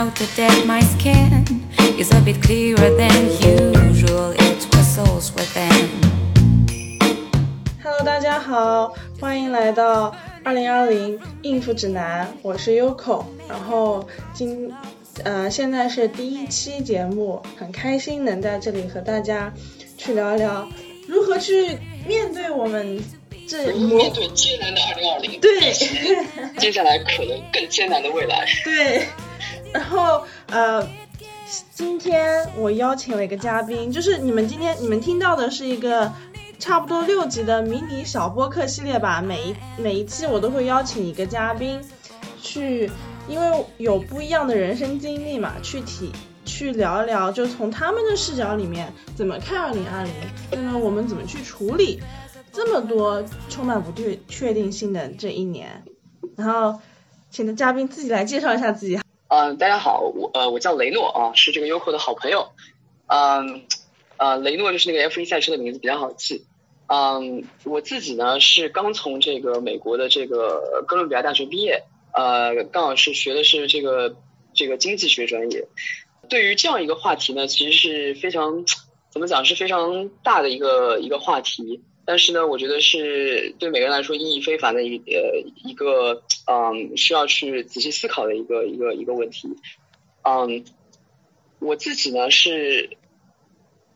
[0.00, 1.44] out that my skin
[1.98, 3.12] is a bit clearer than
[3.92, 4.32] usual.
[4.32, 5.90] It whistles within.
[7.82, 13.24] Hello，大家好，欢迎来到二零二零应付指南，我是 Yoko。
[13.46, 14.72] 然后今
[15.22, 19.52] 呃现在是第一期节目，很开心能在这里和大家
[19.98, 20.66] 去聊一聊
[21.06, 21.76] 如何去
[22.06, 23.04] 面对我们
[23.46, 25.74] 这面对艰难的二零二零，对，
[26.56, 28.46] 接下来可能更艰难的未来。
[28.64, 29.06] 对，
[29.72, 30.86] 然后呃，
[31.72, 36.12] 今天我邀请了一个嘉宾，就是你们今天你们听到的是一个
[36.58, 39.22] 差不多六集的迷你小播客系列吧。
[39.22, 41.80] 每一每一期我都会邀请一个嘉宾
[42.42, 42.90] 去，
[43.28, 46.12] 因为有不一样的人生经历嘛，去体
[46.44, 50.12] 去聊一聊，就从他们的视角里面怎么看二零二零，
[50.50, 52.00] 那么我们怎么去处理
[52.52, 55.84] 这么多充满不确确定性的这一年。
[56.36, 56.80] 然后，
[57.30, 58.98] 请的嘉宾自己来介绍一下自己。
[59.30, 62.48] 嗯，大家好，我呃我叫雷诺啊，是这个优酷的好朋友。
[63.06, 63.62] 嗯，
[64.16, 66.44] 呃，雷诺就是那个 F1 赛车的名字，比较好记。
[66.88, 74.16] 嗯，我自己呢是刚从这个美国的这个哥伦比亚大学毕业，呃，刚好是学的是这个
[74.52, 75.68] 这个经济学专业。
[76.28, 78.64] 对于这样一个话题呢，其实是非常
[79.10, 81.84] 怎么讲是非常大的一个一个话题。
[82.10, 89.46] 但是呢，我觉得是对每个人来说意义非凡的一呃一个嗯需要去仔细思考的一个一个一个问题。
[90.22, 90.64] 嗯，
[91.60, 92.98] 我自己呢是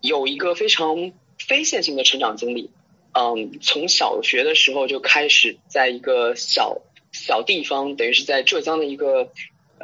[0.01, 2.71] 有一个非常非线性的成长经历。
[3.15, 9.33] 嗯，从小学的时候就开始在一个小小地方，等于是在浙江的一个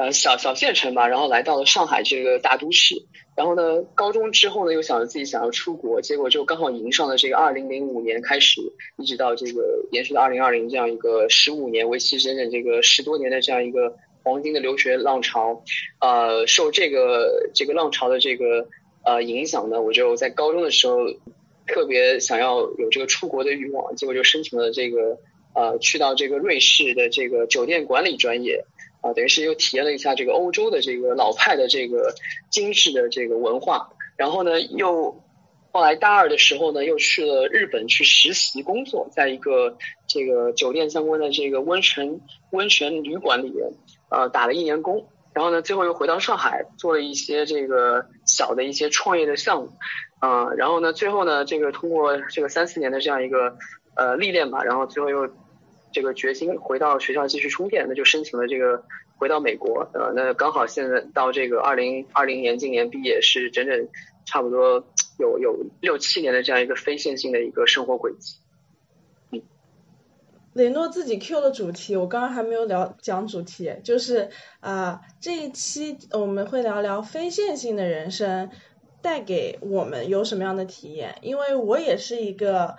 [0.01, 2.95] 呃小小县城吧，然后来到了上海这个大都市。
[3.37, 8.63] 然后呢，高中之后呢，又想着自己想要出国，结果就刚好迎上了这个二零零五年开始，
[8.97, 15.63] 一直到这个延续到二零二零这样一个十五年，为期整整这个十多年的这样一个黄金的留学浪潮。
[16.01, 18.69] 呃，受这个这个浪潮的这个
[19.05, 20.97] 呃影响呢，我就在高中的时候
[21.67, 25.19] 特别想要有这个出国的欲望，结果就申请了这个
[25.55, 28.65] 呃去到这个瑞士的这个酒店管理专业。
[29.01, 32.15] 啊，等于是又体验了一下这个欧洲的这个老派的这个
[32.51, 35.23] 精致的这个文化，然后呢，又
[35.73, 43.73] 后来大二的时候呢，又去了日本去实习工作，在一个这个酒店相关的这个温泉温泉旅馆里面，
[44.11, 49.71] 呃，打了一年工，然后呢，最后又回到上海做了一些这个小的一些创业的项目，
[50.19, 53.57] 啊，然后呢，最后呢，这个通过这个三四年的这样一个
[53.97, 55.31] 呃历练吧，然后最后又。
[55.93, 58.85] 这个决心回到学校继续充电，那就申请了这个
[59.17, 63.89] 回到美国，呃，那刚好现在到这个二零二零年今年毕业是整整
[64.25, 64.85] 差不多
[65.19, 68.37] 有有六七年的这样一个非线性的一个生活轨迹。
[69.33, 69.43] 嗯，
[70.55, 74.31] 雷诺自己 Q 的主题，我刚刚还没有聊讲主题，就是
[74.61, 78.51] 啊这一期我们会聊聊非线性的人生
[79.03, 82.77] 带给我们有什么样的体验，因为我也是一个。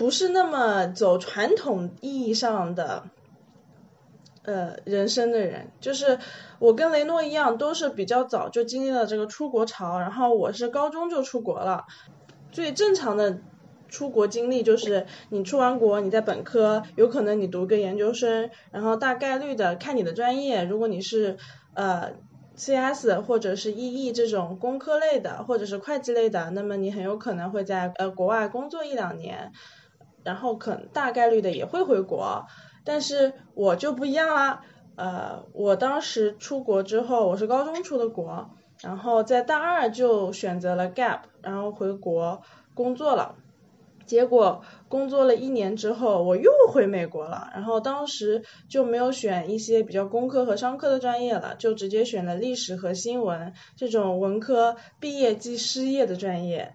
[0.00, 3.04] 不是那么走传统意义上的，
[4.44, 6.18] 呃，人生的人，就是
[6.58, 11.84] 我跟雷诺一样，都是比较早就经历了这个出国潮，然后我是高中就出国了。
[12.50, 13.40] 最正常的
[13.90, 21.36] 出国经历就是你出完国，你在本科，有可能你读个研究生，然后大概率的看你的专业，如果你是
[21.74, 22.12] 呃
[22.56, 29.52] CS 或者是 EE 这种工科类的，或者是会计类的，那么你很有可能会在呃国外工作一两年。
[30.24, 32.44] 然后可能大概率的也会回国，
[32.84, 34.62] 但是我就不一样啦。
[34.96, 38.50] 呃，我当时出国之后，我是高中出的国，
[38.82, 42.42] 然后在大二就选择了 gap，然后回国
[42.74, 43.36] 工作了。
[44.06, 47.48] 结果工作了一年之后，我又回美国了。
[47.54, 56.74] 然后当时就没有选一些比较工科和商科的专业了，就直接选了历史和新闻这种文科毕业即失业的专业。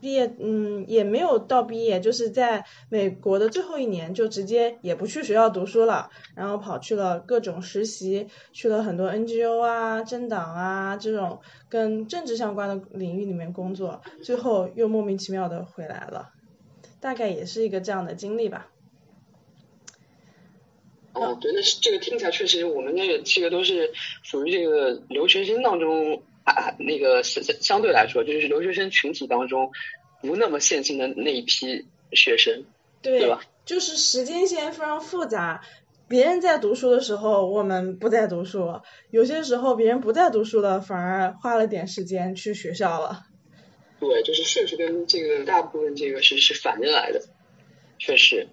[0.00, 16.30] 毕业，嗯，也没有到毕业，就是在美国的最后一年，就直接也不去学校读书了，然后跑去了各种实习，去了很多 NGO 啊、政党啊这种跟政治相关的领域里面工作，最后又莫名其妙的回来了，
[17.00, 18.68] 大概也是一个这样的经历吧。
[21.12, 23.92] 哦，对，那是这个听起来确实，我们那个这个都是
[24.22, 26.22] 属于这个留学生当中。
[26.42, 29.70] 啊，那个相相对来说，就是留学生群体当中
[30.20, 32.64] 不那么线性的那一批学生，
[33.02, 33.40] 对吧？
[33.64, 35.62] 就是时间线非常复杂，
[36.08, 43.26] 别人在读书的时候，我们不在读书；有些时候别人不在读书了，反而花了点时间去学校了。
[43.98, 47.22] 对，就是顺序跟这个大部分这个是是反着来的，
[47.98, 48.48] 确实。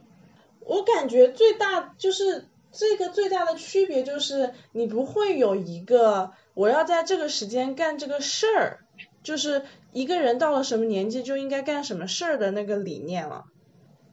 [0.61, 2.45] 我感觉最大就是。
[2.69, 8.85] 这个最大的区别就是你不会有一个我要在这个时间干这个事儿，
[9.27, 13.43] 就是一个人到了什么年纪就应该干什么事儿的那个理念了。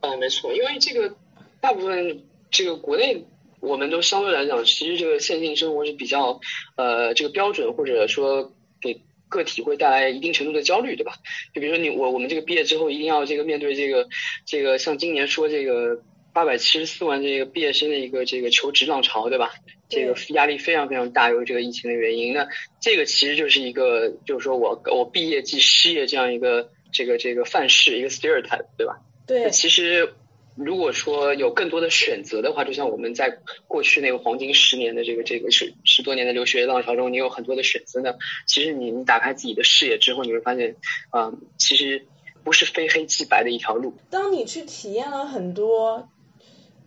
[0.00, 1.14] 啊，没错，因为这个
[1.61, 3.25] 大部分这个国内
[3.61, 6.40] 我们都相对来讲，其实这个线性生活是比较
[6.75, 11.12] 呃这个标准，或者说给个体会带来一定程度的焦虑，对吧？
[11.55, 14.08] 就比如说你我我们这个毕业之后一定要这个面对这个
[14.44, 16.02] 这个像今年说这个
[16.32, 19.52] 八百七十四万这个毕业生的一个这个求职浪潮，对吧？
[19.94, 22.49] 这个压力非常非常大，由于这个疫情的原因，那
[22.81, 29.00] 这个其实就是一个就是说我我毕业即失业这样一个这个这个范式一个 stereotype，对吧？
[29.26, 30.12] 对，其实
[30.56, 38.14] 如果说有更多的选择的话，就像我们在过去那个黄金十年的这个这个十十多年的留学浪潮中，你有很多的选择呢。
[38.46, 40.76] 其实你你打开自己的视野之后，你会发现，
[41.11, 42.06] 嗯，其实
[42.44, 43.94] 不是非黑即白的一条路。
[44.11, 46.08] 当你去体验了很多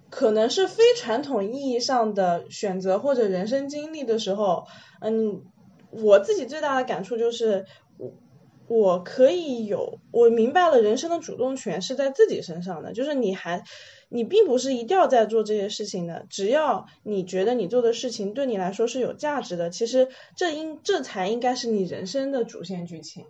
[0.09, 4.65] 可能是非传统意义上的选择或者人生经历的时候，
[5.01, 5.44] 嗯，
[5.92, 7.65] 我自己最大的感触就是。
[8.69, 13.63] 我可以有，我明白了，人生的主动权是在自己身上的，就是你还，
[14.09, 23.24] 你并不是一定要在做这些事情的，只要你觉得你做的事情对你来说是有价值的，其实这应这才应该是你人生的主线剧情。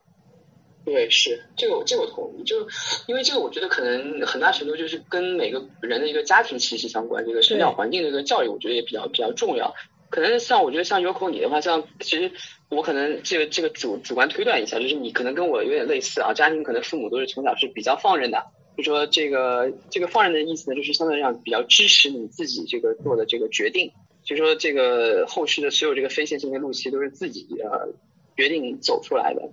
[0.88, 2.66] 对，是这个，我这个我同意，就
[3.08, 9.76] 因为这个，我觉得可能很大程度就是跟每个人的一个家庭息息相关，这个生长环境的一个教育，我觉得也比较比较重要。
[10.10, 12.32] 可能像我觉得像 Yoko 你的话，像其实
[12.70, 18.46] 我可能这个这个主主观推断一下，就是你可能跟我有点类似啊，家庭可能父母都是从小是比较放任的，
[18.78, 23.92] 就说这个这个放任的意思呢，就是相对来讲比较支持你自己这个做的这个决定，
[24.24, 27.90] 就说这个后续的所有这个非线性的路期都是自己呃
[28.38, 29.50] 决定走出来的，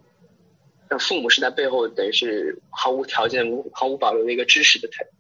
[0.91, 5.11] 那父母是在背后等于是毫无条件、毫无保留的一个支持的态度。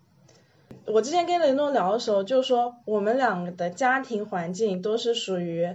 [0.92, 5.74] 我之前跟雷诺聊的时候，就说我们两个的家庭环境都是属于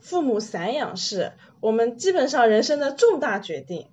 [0.00, 3.88] 父母散养式，我们基本上人生的重大决定，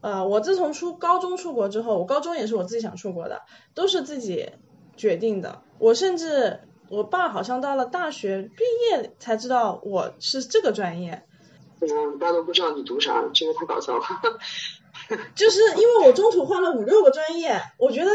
[0.00, 3.42] 呃，我自从出高中出国之后，我高中也是我自己想出国的，
[3.74, 4.50] 都是自己
[4.96, 5.60] 决定的。
[5.78, 11.22] 我甚至我爸好像到了大学毕业才知道我是这个专业。
[11.80, 14.04] 嗯，大家都不知道你读啥，这个太搞笑了。
[15.34, 18.10] 就是因为我中途换了五六个专业，我觉得。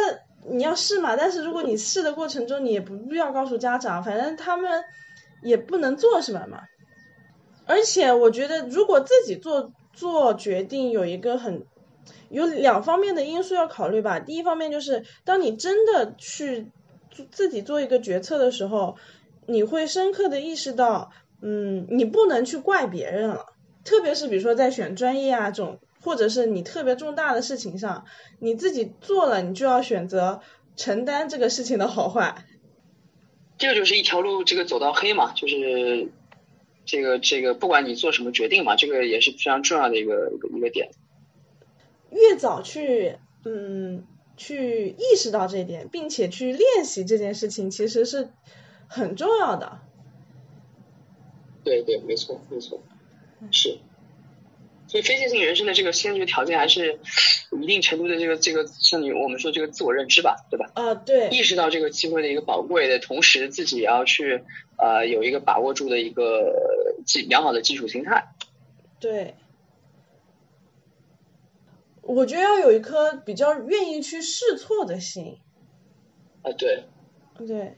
[0.45, 4.84] 你要试嘛，但是如果你试的过程中，你也不必要告诉家长，反正他们
[5.42, 6.63] 也不能做什么嘛。
[7.66, 11.66] 而且我觉得，如果自己做做决定，有一个很
[12.28, 14.19] 有两方面的因素要考虑吧。
[14.19, 16.69] 第一方面就是，当你真的去
[17.31, 18.98] 自己做一个决策的时候，
[19.46, 21.12] 你会深刻的意识到，
[21.42, 23.46] 嗯，你不能去怪别人了。
[23.86, 25.80] 特别是比如说在选专业啊这种。
[26.03, 28.05] 或者是你特别重大的事情上，
[28.39, 30.41] 你自己做了，你就要选择
[30.75, 32.45] 承担这个事情的好坏。
[33.57, 36.09] 这个就是一条路，这个走到黑嘛，就是
[36.85, 40.89] 这个这个，不管你做什么决定嘛，这个也是非常重要的一个一个一个点。
[42.11, 44.05] 越早去嗯
[44.35, 48.29] 去意识到这一点，并且去练习这件事情，其实是
[48.88, 49.79] 很重要的。
[51.63, 52.81] 对对，没错没错，
[53.51, 53.77] 是。
[54.94, 57.00] 所以非线性人生的这个先决条件还是
[57.60, 60.69] 一定程度的这个这个像你我们说这个自我认知吧，对吧？
[60.75, 61.30] 啊，对。
[61.30, 64.44] 意识到这个机会的一个宝贵的同时，自己也要去
[64.77, 68.36] 呃有一个把握住的一个基良好的基础心态。
[69.00, 69.34] 对。
[72.03, 75.39] 我觉得要有一颗比较愿意去试错的心。
[76.44, 76.84] 啊，对。
[77.48, 77.77] 对。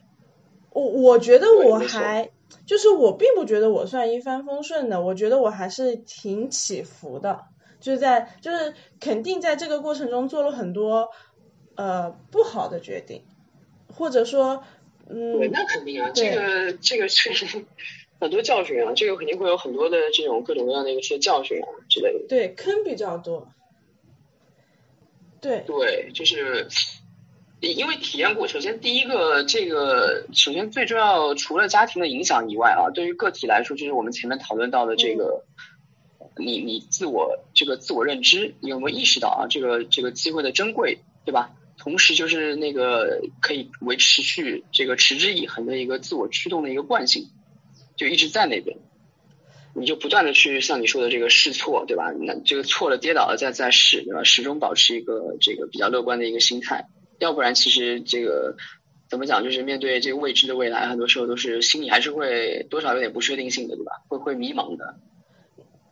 [0.72, 2.30] 我我觉得我还。
[2.66, 7.46] 就是我并不觉得我算一帆风顺的，我觉得我还是挺起伏的，
[7.80, 11.10] 就是在就是肯定在这个过程中做了很多
[11.76, 13.24] 呃不好的决定，
[13.94, 14.64] 或者说
[15.08, 17.66] 嗯，对，那肯定啊，这个这个确实
[18.20, 22.26] 很多教训啊，这个肯定会有很多的这种各种各样的一些教训啊之类的。
[22.28, 23.48] 对，坑比较多。
[25.42, 25.64] 对。
[25.68, 26.68] 对，就是。
[27.74, 35.46] 因为体验过，首先第一个，这个首先最重要，除了家庭的影响以外啊，对于个体来说，就是我们前面讨论到的这个，
[36.38, 41.52] 你你自我这个自我认知，你有没有意识到啊，这个这个机会的珍贵，对吧？
[41.78, 47.30] 同时就是那个可以维持续这个持之以恒的一个自我驱动的一个惯性，
[47.96, 48.78] 就一直在那边，
[49.76, 52.12] 你就不断的去像你说的这个试错，对吧？
[52.12, 54.24] 那这个错了跌倒了再再试，对吧？
[54.24, 56.88] 始终保持一个这个比较乐观的一个心态。
[57.20, 58.56] 要不然，其实这个
[59.10, 64.04] 怎么讲，就是面对这个未知的未来，很多时候都是心里还是会多少有点不确定性的，对吧？
[64.08, 64.96] 会会迷茫的。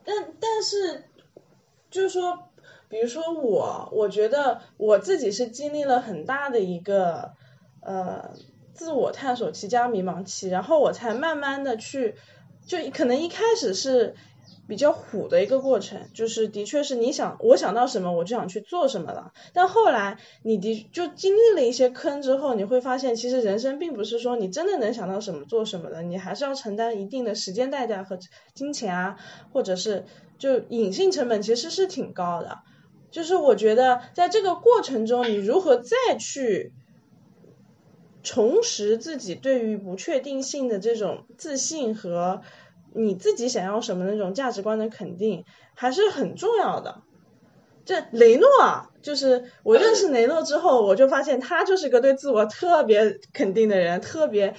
[0.05, 1.05] 但但是，
[1.89, 2.49] 就是说，
[2.89, 7.31] 比如说我，我觉得我自己是经历了很大的一个
[7.81, 8.31] 呃
[8.73, 12.15] 自我探索期加迷茫期，然后我才慢慢的去，
[12.67, 14.15] 就可能一开始是
[14.67, 28.17] 比较虎的一个过程，就是的确是你想我想到什么我就想去做什么了，但后来你的就经历了一些坑之后，你会发现其实人生并不是说你真的能想到什么做什么的，你还是要承担一定的时间代价和
[28.53, 29.17] 金钱啊，
[29.51, 30.05] 或者是
[30.37, 32.59] 就隐性成本其实是挺高的，
[33.11, 36.71] 就是我觉得在这个过程中你如何再去。
[38.25, 42.41] 重拾自己对于不确定性的这种自信和
[42.95, 47.01] 你自己想要什么那种价值观的肯定，还是很重要的。
[47.85, 54.55] 这雷诺啊，就是我认识雷诺之后，我就发现他就是个对自我特别肯定的人，特别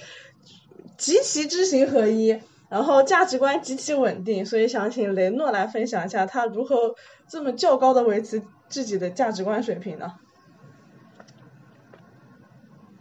[0.97, 2.39] 极其知行合一，
[2.69, 4.45] 然后价值观极其稳定。
[4.45, 6.95] 所以想请雷诺来分享一下他如何
[7.27, 10.13] 这么较高的维持自己的价值观水平呢？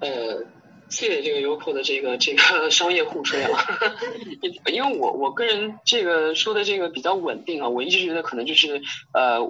[0.00, 0.53] 呃。
[0.94, 3.50] 谢谢这个优酷的这个这个商业互吹啊，
[4.72, 8.80] 因为我我个人这个说的这个比较稳定啊，我一直觉得可能就是
[9.12, 9.42] 呃，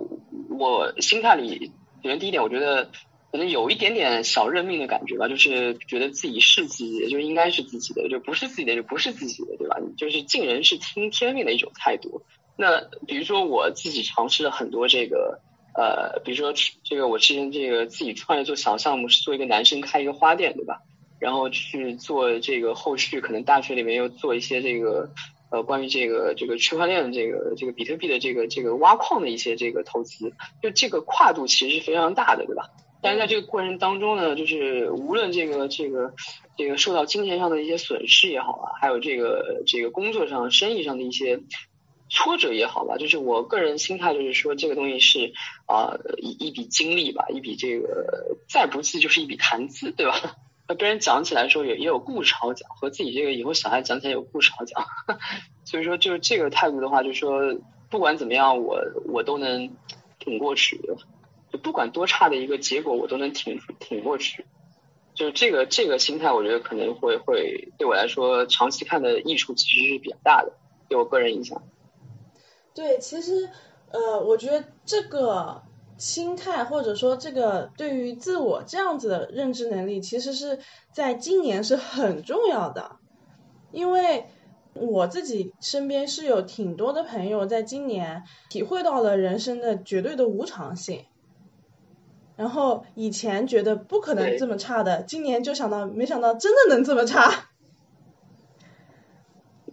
[0.48, 1.70] 我心态里
[2.02, 2.90] 首先第一点，我觉得
[3.30, 9.76] 可能有一点点小认命的感觉吧，就是觉得自己是自己的就应该是自己的，就不是自己的就不是自己的，对吧？
[9.98, 12.22] 就是尽人事听天命的一种态度。
[12.56, 15.40] 那比如说我自己尝试了很多这个
[15.76, 20.80] 呃，比如说这个我之前这个自己创业做小项目，是做一个男生开一个花店，对吧？
[21.24, 25.08] 然后去做这个后续，可能大学里面又做一些这个
[25.50, 32.68] 呃关于这个这个区块链的这个这个比特币的这个这个挖矿的一些这个投资，就这个跨度其实是非常大的，对吧？
[33.00, 36.12] 但是在这个过程当中呢，就是无论这个这个
[36.58, 41.40] 这个受到金钱上的一些损失也好啊，还有这个这个工作上、生意上的一些
[42.10, 45.32] 挫折也好吧，就是我个人心态就是说，这个东西是
[45.64, 50.36] 啊一一笔经历吧，一笔这个再不济就是一笔谈资，对吧？
[50.66, 54.84] 那跟人讲起来说也也有故事好讲，和自己这个以后小孩讲起来有故事好讲，
[55.64, 57.54] 所以说就是这个态度的话，就是说
[57.90, 59.76] 不管怎么样，我我都能
[60.18, 60.80] 挺过去，
[61.52, 64.46] 就不管多差的一个结果，我都能挺挺过去。
[65.12, 70.54] 就是这个这个心态，我觉得可能会会对我来说长期看的益处其实是比较大的，
[70.88, 71.62] 对我个人影响。
[72.74, 73.50] 对，其实
[73.90, 75.62] 呃，我觉得这个。
[75.96, 80.58] 心态或者说这个对于自我这样子的认知能力，其实是
[80.92, 82.96] 在今年是很重要的，
[83.70, 84.26] 因为
[84.74, 91.04] 我自己身边是有挺多的朋友在今年体会到了人生的绝对的无常性，
[92.36, 97.50] 然后以前觉得不可能这么差的，今年就想到没想到真的能这么差，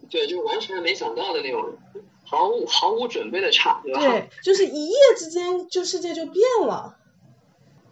[0.08, 1.78] 对，就完全没想到的那种。
[2.32, 4.00] 毫无毫无准备的差，对吧？
[4.00, 6.98] 对，就是一夜之间就世界就变了。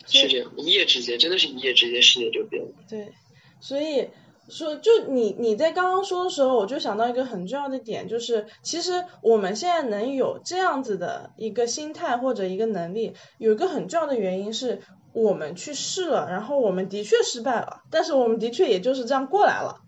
[0.07, 2.71] 是这样，一夜之间真的是一夜之间世界就变了。
[2.89, 3.11] 对，
[3.59, 4.07] 所以
[4.47, 14.81] 说就你你在刚刚说的时候，我就想到一个很重要的点，就是其实我们现在能有这样子的一个心态或者一个能力，有一个很重要的原因是
[15.11, 19.81] 我们去试了，然后我们的确失败了，但是我们的确也就是这样过来了。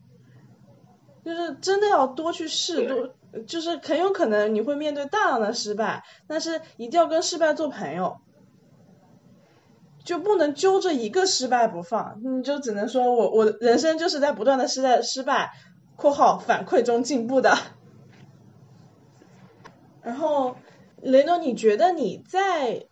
[1.23, 3.15] 就是真的要多去试，多。
[3.47, 8.17] 就是很有可能你会面对大量的失败，但是一定要跟失败做朋友，
[10.03, 15.53] 就不能揪着一个失败不放，你就只能说我我人生就是在不断的失败失败
[15.95, 17.57] （括号反馈中进步的）。
[20.03, 20.55] 然后
[21.01, 22.87] 雷诺，你觉得你在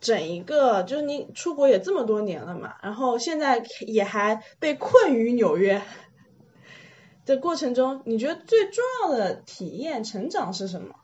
[0.00, 5.82] 整一个就是你出国也这么多年了嘛，然后现在也还被困于纽约。
[7.24, 10.94] 的过程中，你觉得最重要的体验、成长是什么？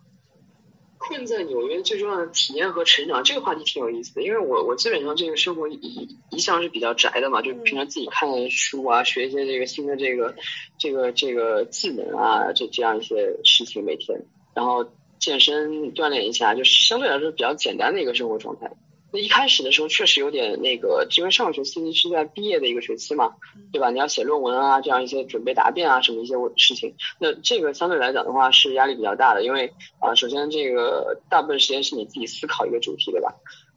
[1.00, 4.22] 困在纽约最重要的体验和成长，这个话题挺有意思的。
[4.22, 10.34] 因为我我基本上这个生活一一向是比较宅的嘛，就平常自己看书啊，学一些这个新的这个
[10.76, 18.72] 这个这个技能啊，这这样一些事情每天，然后健身锻炼一下，就是相对来说比较简单的一个生活状态。
[19.10, 23.36] 那一开始的时候确实有点那个，因为上个学期是在毕业的一个学期嘛，
[23.72, 23.90] 对吧？
[23.90, 26.94] 你要写论文啊，这样一些准备答辩啊，什么一些事情。
[27.18, 33.34] 那这个相对来讲的话是压力比较大的，因为啊，首先这个大部分时间是你自己思考一个主题，对吧？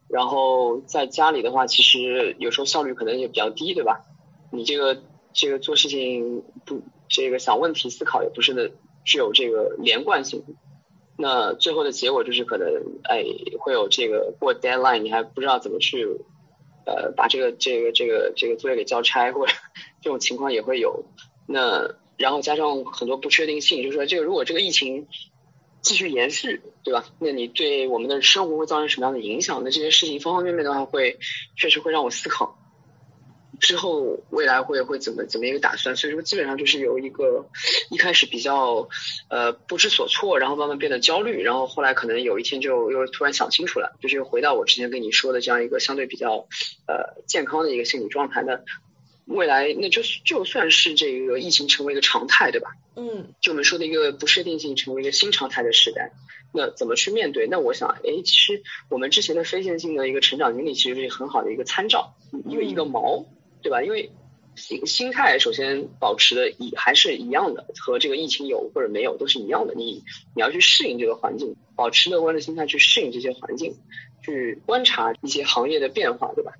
[0.10, 4.02] 然后在家里的话，其实有时候效率可能也比较低，对吧？
[4.52, 8.70] 你这个这个做事情不，这个想问题思考也不是的
[9.06, 10.44] 具有这个连贯性。
[11.22, 12.68] 那最后的结果就是可能，
[13.04, 13.24] 哎，
[13.60, 16.08] 会有这个过 deadline，你还不知道怎么去，
[16.86, 19.54] 呃，把这个这个这个这个作业给交差，或者
[20.02, 21.06] 这种情况也会有。
[21.48, 25.08] 那然后加上很多不确定性，就是说这个如果这个疫情
[25.82, 27.06] 继续延续，对吧？
[27.20, 29.62] 那你对我们的生活会造成什么样的影响？
[29.64, 31.20] 那这些事情方方面面的话，会
[31.56, 32.58] 确实会让我思考。
[33.60, 35.96] 之后未来会会怎么怎么一个打算？
[35.96, 37.48] 所以说基本上就是由一个
[37.90, 38.90] 一开始比较
[39.30, 46.48] 呃不知所措，然后慢慢变得焦虑，然后后来可能有一天就又突然想清楚了，就是又回到我之前跟你说的这样一个相对比较
[46.88, 48.42] 呃健康的一个心理状态。
[48.42, 48.62] 那
[49.26, 52.72] 未来那就就算是这个疫情成为一个常态，对吧？
[52.96, 56.12] 嗯，就我们说的一个不确定性成为一个新常态的时代，
[56.54, 57.48] 那怎么去面对？
[57.48, 62.16] 那我想，哎，其实我们之前的非线性的一个成长经历，其实是很好的一个参照，
[62.50, 63.26] 因为一个毛，
[63.62, 63.84] 对吧？
[63.84, 64.12] 因为
[64.56, 69.74] 心心态首先保持的一还是一样的，和这个疫情有或者没有都是一样的。
[69.76, 70.04] 你
[70.36, 73.76] 你要去适应这个环境，保持乐观的心态去适应这些环境，
[74.24, 76.54] 去观察一些行业的变化，对吧？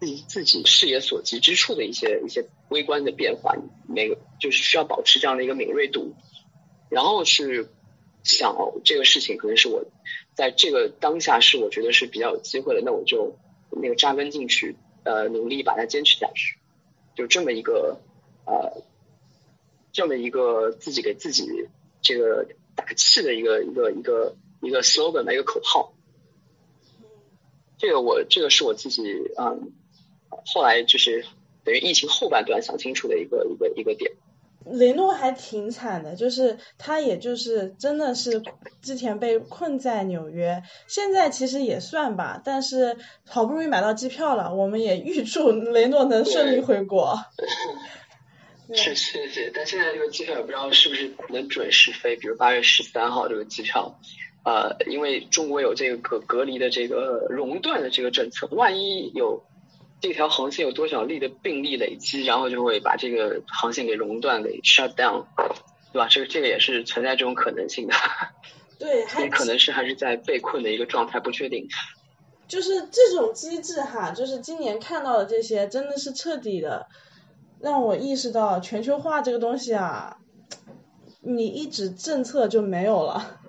[0.00, 3.56] 自己自己视野所及之处的一些一些微观的变化，
[3.88, 6.14] 每个就是需要保持这样的一个敏锐度，
[6.90, 7.68] 然后去
[8.22, 9.84] 想这个事情可能是我
[10.34, 13.36] 在这个当下是我觉得是比较有机会的，那我就
[13.70, 16.58] 那个扎根进去，呃，努力把它坚持下去，
[17.14, 18.00] 就这么一个
[18.46, 18.82] 呃
[19.92, 21.68] 这么一个自己给自己
[22.02, 25.92] 这个打气的一个一个一个一个 slogan 的一个口号。
[27.78, 29.02] 这个我这个是我自己
[29.38, 29.72] 嗯。
[30.46, 31.24] 后来就是
[31.62, 34.10] 等于疫情后半段想清楚的一个一个一个点。
[34.64, 38.42] 雷诺还挺惨的，就是他也就是真的是
[38.80, 42.96] 之前被困在纽约，现在其实也算吧，但是
[43.28, 47.18] 好不容易买到机票了，我们也预祝雷诺能顺利回国。
[48.72, 54.00] 是是是，但现在这个机票也不知道是不是能准时飞，比如八月十三号这个机票，
[54.44, 59.44] 呃，因为中国有这个隔隔离的这个熔断的这个政策，万一有。
[60.00, 65.24] 这条航线有多少例的病例累积，然后就会把这个航线给熔断，给 shut down，
[65.92, 66.08] 对吧？
[66.08, 67.94] 这个这个也是存在这种可能性的。
[68.78, 71.68] 对，所以可能是还是在被困的一个状态，不确定。
[72.46, 76.86] 就是这种机制哈，就是今年看到的这些，真的是彻底的
[77.60, 80.18] 让我意识到全球化这个东西啊，
[81.22, 83.40] 你一直政策就没有了。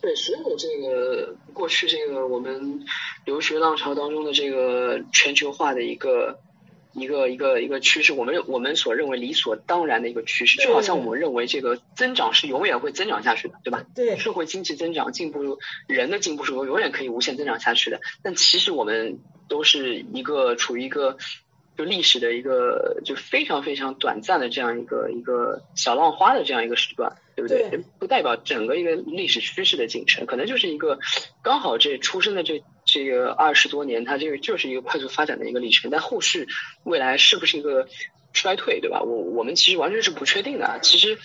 [0.00, 2.84] 对，所有这个过去这个我们
[3.24, 6.38] 留学浪潮当中的这个全球化的一个
[6.94, 13.84] 一个一个一个趋势，我们我们所认为理所当然的一个趋势，就好像我们认为这个增长是永远会增长下去的，对吧？
[13.94, 14.16] 对。
[14.18, 21.18] 社会经济增长进步，人的进步是永永远可以无限增长下去的，但其实我们都是一个处于一个。
[21.78, 27.84] 就历史的一个就非常非常短暂的这样一个一个小浪花的这样一个时段，对不对？
[28.00, 30.98] 不代表整个一个历史趋势的进程，可能就是一个
[31.40, 35.88] 刚好这出生的这这个二十多年，它这个就是一个快速发展的一个历程。
[35.88, 36.48] 但后续
[36.82, 37.86] 未来是不是一个
[38.32, 39.02] 衰退，对吧？
[39.02, 40.80] 我我们其实完全是不确定的。
[40.82, 41.16] 其实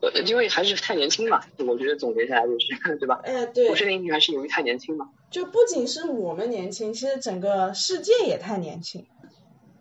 [0.00, 3.20] 呃，因为还是太年轻嘛，我觉得总结下来就是，对吧？
[3.24, 5.08] 哎，对，不确定性还是由于太年轻嘛。
[5.28, 9.04] 就不仅是我们年轻，其实整个世界也太年轻。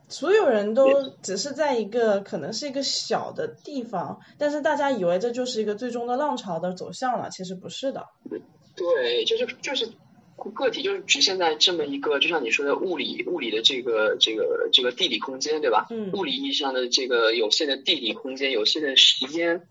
[0.09, 8.05] 所有人都只是在一个可能是一个小的地方，但是大家以为这就是一个最终的浪潮的走向了，其实不是的。
[8.75, 9.89] 对，就是就是
[10.53, 15.87] 个体就是局限在这么一个，就像你说的物理物理的这个这个这个地理空间，对吧？
[15.89, 16.09] 嗯。
[16.13, 19.63] 物理意义上的这个有限的地理空间、有限的时间，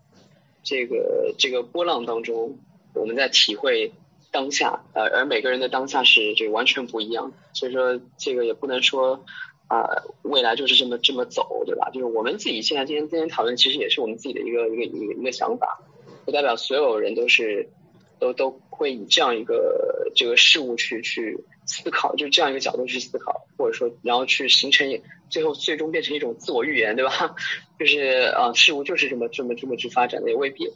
[0.61, 2.59] 这个这个波浪当中，
[2.93, 3.91] 我们在体会
[4.31, 9.25] 当下，呃，而每个人的当下是这个完全不一样，所以说这个也不能说。
[9.67, 9.85] 啊，
[10.21, 11.89] 未来就是这么这么走，对吧？
[11.89, 15.83] 就是我们自己现在今天今天讨论，其实也是我们自己的一个一个一个一个想法，
[16.23, 17.69] 不代表所有人都是
[18.17, 27.35] 都都会以这样一个这个事物去去思考，就这样一个角度去思考，或者说然后去形成最后最终变成一种自我预言，对吧？
[27.77, 30.71] 就是啊，事物就是这么这么这么去发展的，也未必。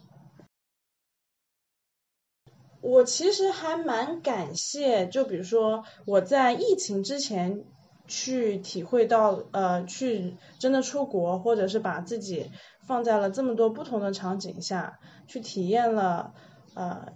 [2.81, 7.63] 我其实还蛮感谢，就比如说我在疫情之前。
[8.11, 12.51] 去体会到，呃，去真的出国，或者是把自己
[12.85, 16.33] 放在了这么多不同的场景下去体验了，
[16.75, 17.13] 呃，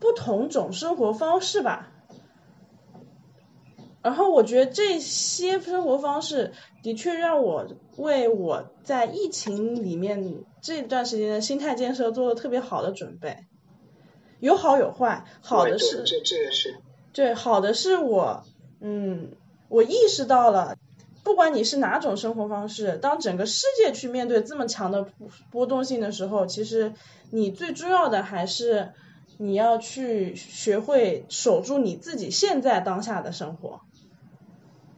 [0.00, 1.92] 不同种生活方式吧。
[4.02, 7.66] 然后我觉得这些生活方式的确让我
[7.98, 13.44] 为我在疫情里面这段时间的心态建设做了特别好的准备，
[14.40, 16.76] 有好有坏，好的是这这个是
[17.12, 18.44] 对，好的是我，
[18.80, 19.32] 嗯。
[19.68, 20.76] 我意识到了，
[21.22, 25.06] 不管你是哪种生活方式，当整个世界去面对这么强的
[25.50, 26.94] 波动性的时候，其实
[27.30, 28.92] 你最重要的还是
[29.36, 33.80] 你要去学会守住你自己现在当下的生活，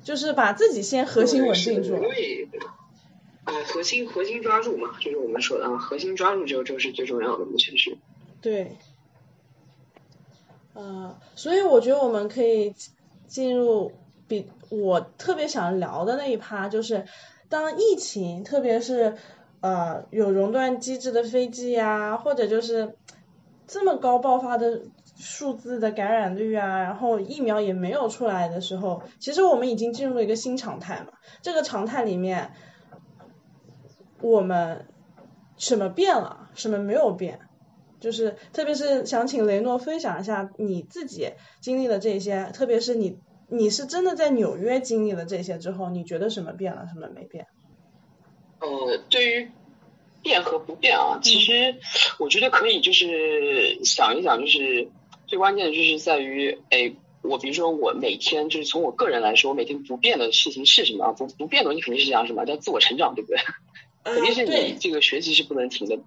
[0.04, 1.98] 就是把自己先核心稳定住。
[1.98, 2.48] 对，
[3.42, 7.98] 啊，核心核心抓住嘛，就是我们说的啊，核心抓住就就是最重要的，目前是。
[8.40, 8.76] 对。
[10.74, 12.72] 呃，所以我觉得我们可以
[13.26, 13.90] 进入。
[14.30, 17.04] 比我特别想聊的那一趴，就是
[17.48, 19.16] 当疫情，特别是
[19.60, 22.94] 呃有熔断机制的飞机呀，或者就是
[23.66, 24.82] 这么高爆发的
[25.16, 31.14] 数字的感染率啊，然后疫苗也没有出来的时候，其实我们已经进入了一个新常态嘛。
[31.42, 32.52] 这个常态里面，
[34.20, 34.86] 我们
[35.56, 37.40] 什么变了，什么没有变？
[37.98, 43.18] 就是特别是想请雷诺分享一下你自己经历的这些，特别是你。
[43.52, 47.48] 你是真的在纽约经历了这些之后，你觉得什么变了，什么没变？
[48.60, 49.50] 呃，对于
[50.22, 51.76] 变和不变啊，其实
[52.18, 54.88] 我觉得可以就是想一想，就是
[55.26, 61.12] 最关键的就是在于，哎，我比如说我每天就是从我个人来说，我每天不变的事情是什么？
[61.12, 63.38] 不不变的东西肯定是讲什么叫自我成长，对不对？
[64.04, 65.98] 肯定是你这个学习是不能停的，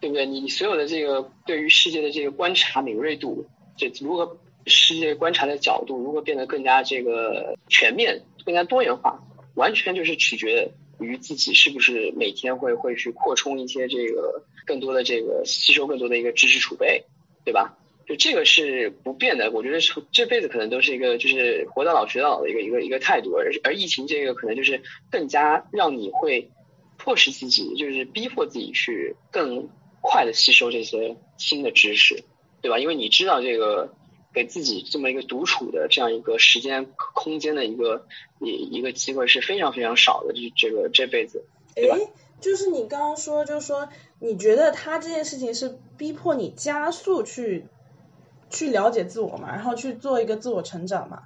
[0.00, 0.26] 对不对？
[0.26, 4.38] 你所有的这个对于世界的这个观察敏锐度，这如何？
[4.66, 9.20] 世界观察的角度如何变得更加这个全面、更加多元化，
[9.54, 17.04] 完全就是取决于自己是不是每天会会去扩充一些这个更多的这个吸收更多的一个知识储备，
[17.44, 17.78] 对吧？
[18.06, 26.50] 就这个是不变的，我觉得是这辈子可能都是一个就是活到老学到老的一个一个一个态度，而而疫情这个可能就是更加让你会
[26.98, 29.68] 迫使自己，就是逼迫自己去更
[30.00, 32.24] 快的吸收这些新的知识，
[32.60, 32.78] 对吧？
[32.78, 33.94] 因为你知道这个。
[34.32, 38.06] 给自己这么一个独处的这样一个时间空间的一个
[38.38, 41.96] 一一个机会是非常非常少的，这这个这辈子，对吧？
[42.40, 43.88] 就是你刚刚说，就是说
[44.18, 47.66] 你觉得他这件事情是逼迫你加速去
[48.48, 51.24] 去了解自我嘛，然后去做一个自我成长嘛？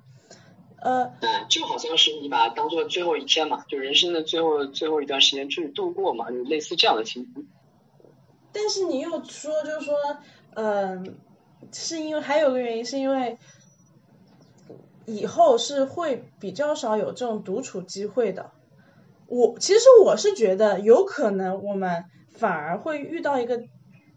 [0.80, 1.12] 呃，
[1.48, 7.44] 就好像是你把它当做最后一天嘛，就人生的最后最后一段时间去度过嘛，就类似这样的情况。
[8.52, 9.94] 但是你又说，就是说，
[10.54, 11.16] 嗯。
[11.72, 13.38] 是因为还有个原因，是因为
[15.06, 18.50] 以后是会比较少有这种独处机会的。
[19.26, 22.04] 我其实我是觉得，有可能我们
[22.36, 23.62] 反而会遇到一个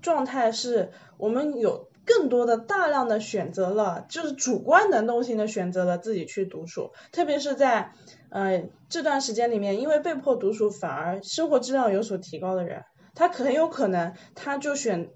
[0.01, 6.91] 状态，是我们有更多的大量的选择了，就是主观能动性的选择了自己去独处。
[7.11, 7.93] 特别是在
[8.29, 12.83] 呃这段时间里面，因为被迫独处，反而生活质量有所提高的人，
[13.15, 15.09] 他很有可能他就选。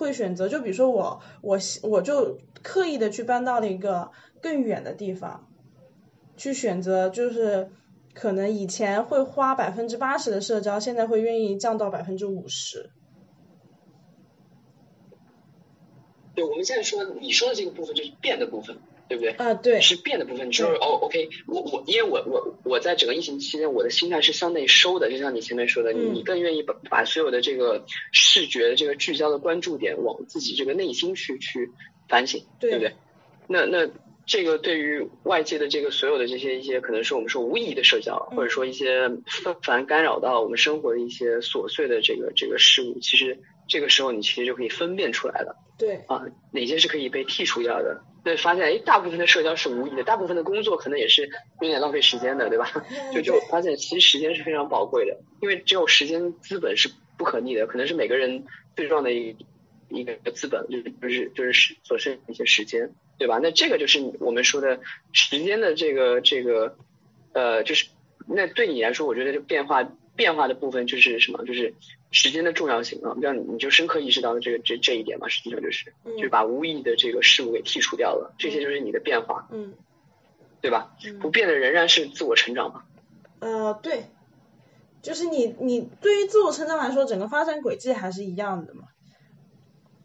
[0.00, 4.10] 会选择，就比如说我，我我就刻意的去搬到了一个
[4.40, 5.46] 更远的地方，
[6.38, 7.70] 去选择，就是
[8.14, 12.90] 可能以前会花百分之八十的社交，现在会愿意降到百分之五十。
[16.34, 18.78] 对，我们现在说你说的这个部分就是变的部分。
[19.10, 19.32] 对不对？
[19.32, 31.72] 啊，对，是变的部分，就是哦，OK，我我因为我我我在整个疫情期间，我的心态是向内收的，就像你前面说的，你你更愿意把把所有的这个视觉的这个聚焦的关注点往自己这个内心去去
[32.08, 32.94] 反省，对不对？
[33.48, 33.90] 那那
[34.26, 48.04] 这个对于外界的这个所有的这些一些可能是我们说无意义的社交，或者说一些纷繁干扰到我们生活的一些琐碎的这个这个事物，其实这个时候你其实就可以分辨出来了，对啊，哪些是可以被剔除掉的。
[48.22, 51.28] 对，发现哎，大部分的社交是无意的，大部分的工作可能也是
[51.60, 52.70] 有点浪费时间的，对吧？
[53.12, 58.44] 就就发现其实时间是非常宝贵的，因为只有时间资本是不可逆的，可能是每个人
[58.76, 59.36] 最重要的一
[59.88, 63.38] 一个资本，就是就是就是所剩一些时间，对吧？
[63.42, 64.80] 那这个就是我们说的
[65.12, 66.76] 时间的这个这个
[67.32, 67.86] 呃，就是
[68.26, 69.90] 那对你来说，我觉得这变化。
[70.16, 71.42] 变化的部分就是什么？
[71.46, 71.72] 就是
[72.12, 75.28] 时间的重要性啊，让你你就深刻意识到了这个这这一点嘛。
[75.28, 79.74] 实际上就是，就是把无意义的这个事物给剔除掉了，这些就是你的变化，嗯，
[80.60, 80.96] 对吧？
[81.20, 82.82] 不变的仍然是自我成长嘛。
[83.38, 84.06] 呃，对，
[85.02, 88.88] 就是你你对于自我成长来说，整个发展轨迹还是一样的嘛。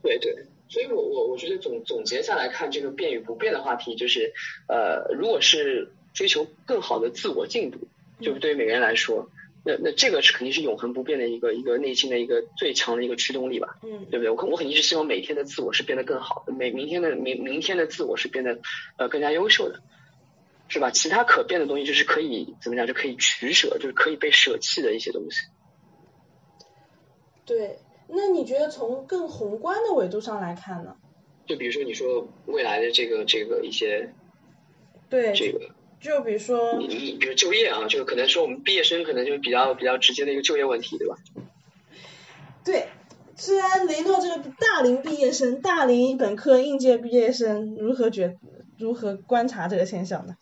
[0.04, 4.32] 对对，所以我我我觉得总总结下来看这个变与不变的话题，就是
[4.68, 7.80] 呃，如果是追求更好的自我进步，
[8.22, 9.28] 就是对于每个人来说。
[9.66, 14.30] 那那这个是肯定是永恒不变的一个一个内心的一个最强的一个驱动力吧，嗯，对不对？
[14.30, 18.60] 我肯我肯定是希望每天的自我是变得更好的，每明天的明明天的自我是变得
[18.98, 19.82] 呃更加优秀的，
[20.68, 20.92] 是吧？
[20.92, 25.48] 其他可变的东西就是可以怎么讲，就可以取舍，就是可以被舍弃的一些东西。
[27.44, 30.96] 对，那你觉得从更宏观的维度上来看呢？
[31.48, 34.14] 就比如说你说未来的这个这个一些，
[35.10, 35.74] 对这个。
[36.06, 41.16] 就比如说，你你比如就业啊，就可能说我们毕业生可能就比较比较直接的一个就业问题，对吧？
[42.64, 42.90] 对，
[43.36, 48.38] 虽然雷诺这个大龄毕业生、大龄本科应届毕业生如何觉
[48.78, 50.38] 如何观察这个现象呢？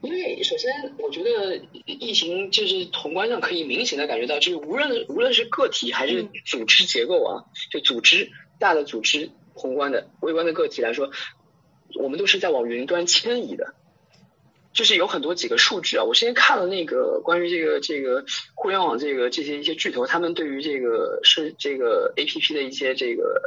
[0.00, 11.10] 因为首先，我觉得疫情就是宏观上可以明显的感觉到，就是无论无论是个体还是组织结构啊，就组织大的组织、宏观的、微观的个体来说，
[12.00, 13.74] 我们都是在往云端迁移的。
[14.76, 23.40] 就是有很多几个数据啊，我之前看了那个关于这个这个互联网这个这些一些巨头，他们对于这个是这个 A P P 的一些这个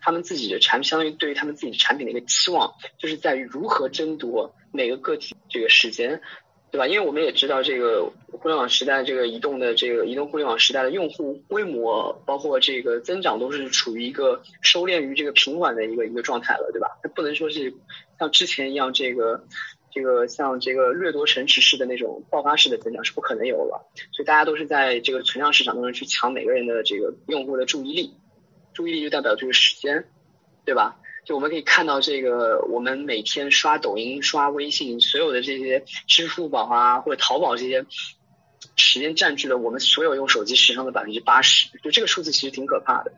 [0.00, 6.20] 他们自己的产品，相当于对于他们自己的产品的一个期望，就是在于如何争夺每个个体这个时间，
[6.70, 6.86] 对吧？
[6.86, 16.96] 因为我们也知道这个互联网时代，这个移动的这个移动互联网时代的用户规模，包括这个增长都是处于一个收敛于这个平缓的一个一个状态了，对吧？
[17.02, 17.74] 它不能说是
[18.20, 19.42] 像之前一样这个。
[19.96, 28.12] 这个像这个掠夺城池式的那种爆发式的增长是不可能有了，所以大家都是在这个存量市场当中去抢每个人的这个用户的注意力，
[28.74, 30.04] 注意力就代表这个时间，
[30.66, 30.98] 对吧？
[31.24, 37.86] 就我们可以看到这个，我们每天刷抖音、刷微信，所有的这些支付宝啊或者淘宝这些，
[38.76, 43.12] 时间占据了我们所有用手机时长的百分之八十，就这个数字其实挺可怕的，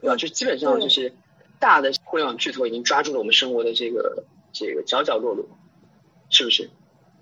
[0.00, 0.16] 对吧？
[0.16, 1.14] 就基本上就是
[1.60, 5.46] 大的互联网巨头已经抓住了我们生活的这个这个角角落落。
[6.30, 6.70] 是不是？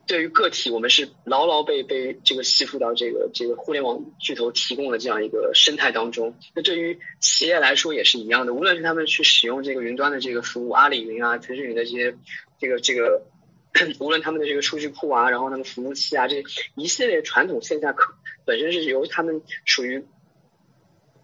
[0.07, 6.37] 对于个体，我们是牢牢被被这个吸附到这个这个互联网巨头提供的这样一个生态当中。
[6.55, 12.17] 那对于企业来说也是一样的，无论是他们去使用这个云端的这个服务，阿里云啊、腾讯云的这些
[12.61, 13.23] 这个这个，
[13.99, 16.45] 无论他们的这个数据库啊，然后他们服务器啊，这
[16.77, 18.15] 一系列传统线下可
[18.45, 20.05] 本身是由他们属于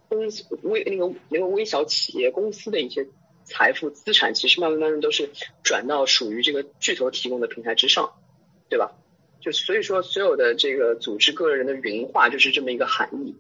[0.09, 3.07] 公司微那个那个微小企业公司的一些。
[3.53, 5.31] 财富资产其实慢慢慢慢都是
[5.63, 8.15] 转到属于这个巨头提供的平台之上，
[8.71, 8.93] 对吧？
[9.41, 13.37] 就所以说，所有的这个组织个人的云化就是这么一个含义。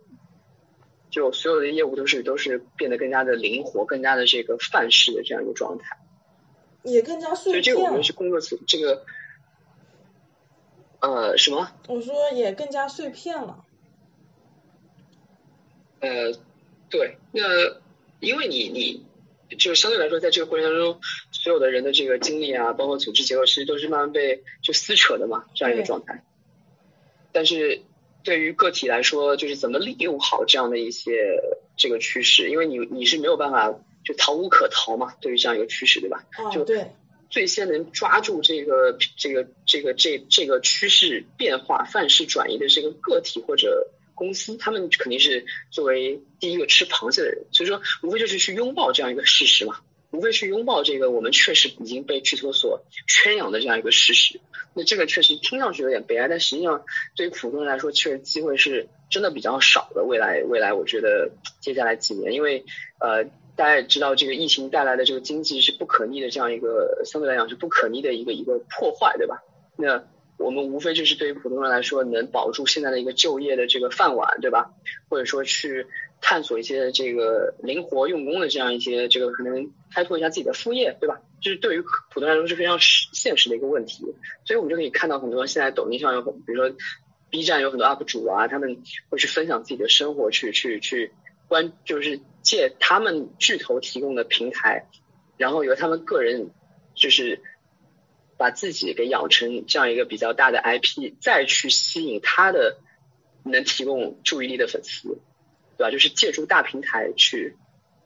[1.10, 5.96] 就所有的业务都是都是变得更加的灵活，更加的这个范式的这样一个状态，
[6.82, 7.62] 也更加碎片。
[7.62, 9.04] 所以这个我们是工作组这个，
[11.00, 11.70] 呃，什么？
[11.88, 13.64] 我说也更加碎片了。
[16.00, 16.32] 呃，
[16.90, 17.42] 对，那
[18.20, 19.06] 因为你你。
[19.56, 26.24] 就是相对来说，在这个过程当中，所有的人的这个精力啊，包括组织结构，其实都是慢慢被就撕扯的嘛，这样一个状态。
[27.32, 27.82] 但是
[28.24, 31.40] 对于个体来说，就是怎么利用好这样的一些
[31.76, 36.24] 这个趋势，因为你你是没有办法就逃无可逃嘛，对于这样一个趋势，对吧？
[36.52, 36.92] 就对。
[37.30, 43.88] 最先能抓住这个这个这个这这个趋势变化范式转移的这个个体或者。
[44.14, 54.40] 公司他们肯定是作为第一个吃螃蟹的人，所以说无非就是去拥抱这样一个事实嘛，无非去拥抱这个我们确实已经被巨头所圈养的这样一个事实。
[54.74, 56.84] 那这个确实听上去有点悲哀，但实际上
[57.16, 60.02] 对于普通人来说，确实机会是真的比较少的。
[60.02, 62.64] 未来未来，我觉得接下来几年，因为
[63.00, 63.24] 呃
[63.56, 69.42] 大家也知道，这个疫情带来的这个经济是不可逆的，这样一个相对来讲是不可逆的一个一个破坏，对吧？
[69.76, 70.04] 那。
[70.38, 74.72] 我们无非就是对于普通人来说，能保住现在的一个就业的这个饭碗，对吧？
[75.08, 75.86] 或者说去
[76.20, 81.20] 探索一些这个灵活用工的这样一些这个可能开拓一下自己的副业，对吧？
[81.40, 84.04] 就是对于普通人来说是非常现实的一个问题。
[84.44, 86.76] 所以我们就可以看到很多现在抖音上有，比如说
[87.30, 91.12] B 站有很多 UP 主啊，他们会去分享自己的生活，去去去
[91.46, 94.88] 关，就是借他们巨头提供的平台，
[95.36, 96.50] 然后由他们个人
[96.96, 97.40] 就是。
[98.42, 102.76] 把自己给养成这样一个比较大的 IP，再去吸引他的
[103.44, 105.20] 能提供注意力的粉丝，
[105.78, 105.92] 对吧？
[105.92, 107.54] 就是借助大平台去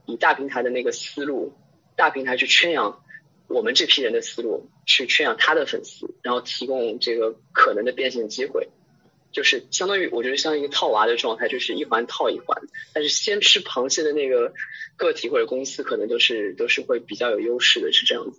[0.04, 1.54] 以大平台的那个思路，
[1.96, 3.02] 大平台去圈养
[3.48, 8.68] 我们这批人的思路，去圈养他的粉丝，然后提供这个可能的变现机会，
[9.32, 12.60] 就是相当于我觉得像一个套娃的状态，就是一环套一环。
[12.92, 14.52] 但是先吃螃蟹的那个
[14.98, 18.38] 个体或者公司，可能都是都是会比较有优势的，是这样子。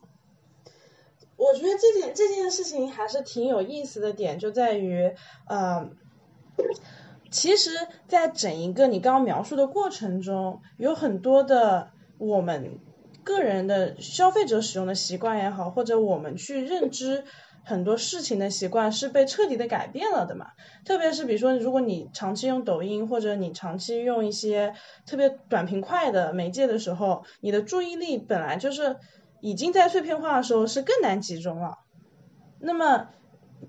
[1.38, 5.14] 我觉得这件这件事情还是挺有意思的点，就在于，
[5.48, 5.88] 呃，
[7.30, 7.70] 其实，
[8.08, 12.80] 在整一个你刚刚描述的过程中，有很多的我们
[13.24, 17.24] 个人的消费者使用的习惯也好，或者我们去认知
[17.64, 20.48] 很多事情的习惯是被彻底的改变了的嘛。
[20.86, 24.74] 特别是比如说，如果你长期用抖音，或者你长期用一些
[25.06, 28.96] 特别短平快的媒介的时候，你的注意力本来就是。
[29.40, 31.78] 已经在碎片化的时候是更难集中了，
[32.60, 33.10] 那么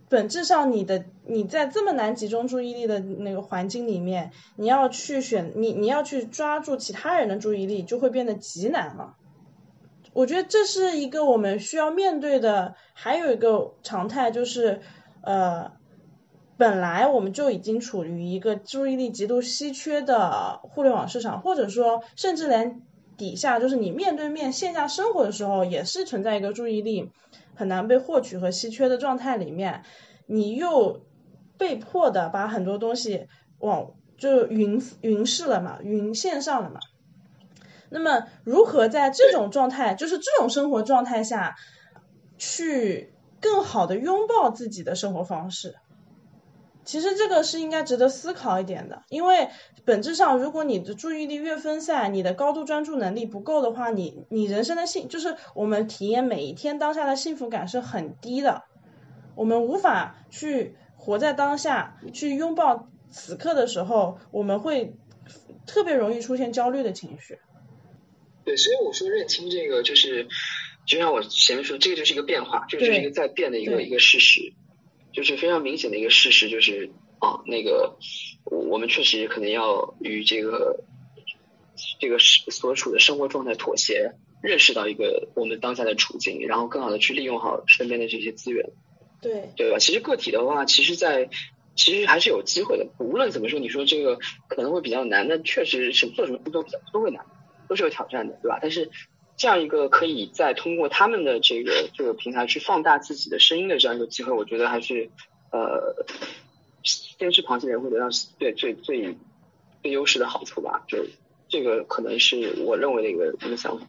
[0.08, 9.16] 本质上你的你在这么难集中注意力的那个环境里面，你要去选你你要去抓住其他人的注意力就会变得极难了。
[10.14, 14.80] 我觉得这是一个我们需要面对的，还有一个常态就是
[15.22, 15.72] 呃，
[16.56, 22.82] 本来我们就已经处于一个注意力极度稀缺的互联网市场，或者说甚至连。
[23.18, 27.10] 底下就是你面对面线下生活的时候，也是存在一个注意力
[27.54, 29.82] 很难被获取和稀缺的状态里面，
[30.26, 31.02] 你又
[31.58, 33.26] 被迫的把很多东西
[33.58, 36.80] 往就云云视了嘛，云线上了嘛。
[37.90, 41.56] 那么如何在这种状态，就是这种生活状态下
[42.36, 45.74] 去更好的拥抱自己的生活方式。
[46.88, 49.50] 其实这个是应该值得思考一点的，因为
[49.84, 58.62] 本质上，如果你的注意力越分散，你的高度专注能力不够的话，你你人生的幸就是我们体验每一天当下的幸福感是很低的，
[59.34, 64.94] 我们无法去活在当下，去拥抱此刻的时候，我们会
[65.66, 67.38] 特别容易出现焦虑的情绪。
[68.46, 70.26] 对，所以我说认清这个，就是
[70.86, 74.54] 就像我前面说，这个就是一个变化，这个就是一个在变的一个一个事实。
[75.12, 77.96] 就是非常明显的一个事实，就是啊，那个
[78.44, 80.84] 我们确实可能要与这个
[81.98, 88.70] 这个所处的生活状态妥协，认识到一个我们当下的处境，然后更好的去利用好身边的这些资源，
[89.20, 89.78] 对对吧？
[89.78, 91.28] 其实个体的话，其实，在
[91.74, 92.86] 其实还是有机会的。
[92.98, 94.18] 无论怎么说，你说这个
[94.48, 97.24] 可能会比较难，那确实是做什么都比较都会难，
[97.68, 98.58] 都是有挑战的，对吧？
[98.62, 98.90] 但是。
[99.38, 105.08] 这样一个可以再通过他们的这个这个平台去放大自己的声音的这样一个机会，我觉得还是
[105.52, 106.04] 呃，
[106.82, 109.16] 先吃螃蟹也会得到最最最
[109.82, 110.84] 最优势的好处吧。
[110.88, 111.06] 就
[111.48, 113.86] 这个可能是我认为的一个一个想法。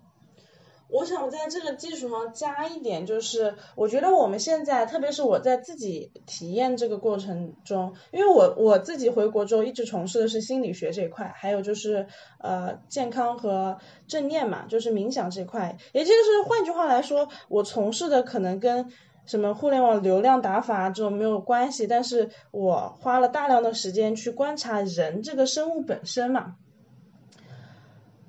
[0.92, 12.08] 我想在这个基础上加一点，就是我觉得我们现在，特别是我在自己体验这个过程中，因为我我自己回国之后一直从事的是心理学这一块，还有就是
[12.40, 18.92] 呃健康和正念嘛，就是冥想这块，也就是换句话来说，我从事的可能跟
[19.28, 26.56] 什么互联网流量打法这种没有关系，但是我花了大量的时间去观察人这个生物本身嘛，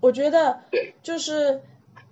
[0.00, 0.60] 我觉得
[1.02, 1.62] 就是。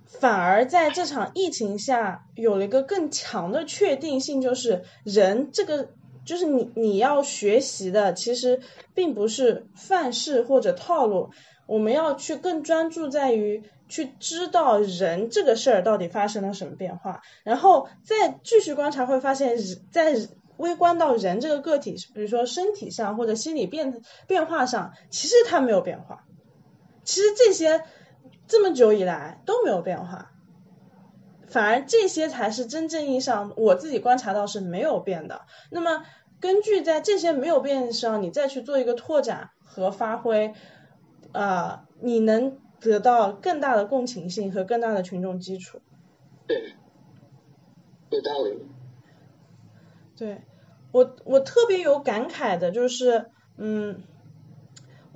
[0.09, 5.91] 反而在这场疫情下，有了一个更强的确定性，就是人这个，
[6.25, 8.61] 就是你你要学习的，其实
[8.95, 11.29] 并不是范式或者套路，
[11.67, 19.59] 我们要去更专注在于去知道人这个事儿到底发生了什么变化，然后再继续观察，会发现
[19.93, 20.17] 在
[20.57, 26.25] 微观到人这个个体，比如说身体上或者心理变变化上，其实它没有变化，
[27.05, 27.85] 其实这些。
[28.49, 30.33] 这么久以来都没有变化，
[31.47, 35.43] 反而这些才是真正意义上我自己观察到是没有变的。
[35.71, 36.07] 那么
[36.41, 40.55] 根据在这些没有变上，你再去做一个拓展和发挥，
[41.33, 45.83] 啊，你能得到更大的共情性和更大的群众基础。
[46.47, 46.73] 对，
[48.09, 48.67] 有道理。
[50.17, 50.41] 对
[50.91, 54.03] 我我特别有感慨的就是，嗯。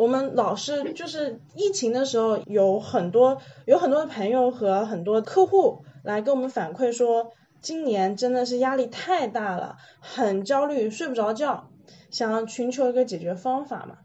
[0.03, 11.71] 我们老是就是疫情的时候，有很多有很多的朋友和很多客户来跟我们反馈说，今年真的是压力太大了，很焦虑，睡不着觉，
[12.11, 13.99] 想要寻求一个解决方法嘛。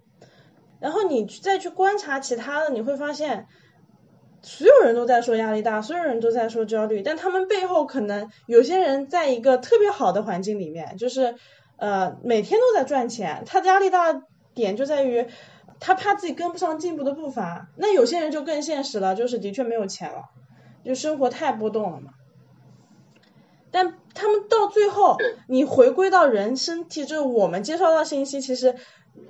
[0.80, 3.48] 然后你再去观察其他的，你会发现，
[4.44, 11.34] 所有人都在说压力大，所有人都在说焦虑，但他们背后可能有些人在一个特别好的环境里面，就是
[11.78, 14.22] 呃每天都在赚钱，他压力大
[14.54, 15.26] 点就在于。
[15.80, 20.30] 他怕自己跟不上进步的步伐，那有些人就更现实了，就是的确没有钱了，
[20.84, 22.14] 就生活太波动了嘛。
[23.70, 28.76] 但他们到最后，你回归到人身体，就是我们接收到信息，其实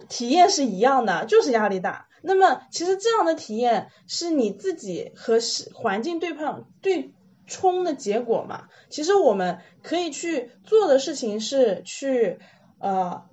[0.08, 2.08] 体验是一样的，就是压力大。
[2.22, 5.40] 那么其实这样的体验是你自己和
[5.74, 7.14] 环境对抗对
[7.46, 8.70] 冲的结果嘛？
[8.90, 12.40] 其实我们可以去做的事情是去
[12.80, 13.26] 呃。